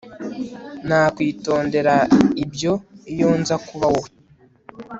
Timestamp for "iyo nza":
3.11-3.55